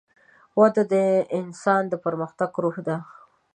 وده 0.59 0.83
د 0.93 0.95
انسان 1.39 1.83
د 1.89 1.93
پرمختګ 2.05 2.51
روح 2.63 2.75
ده. 2.87 2.97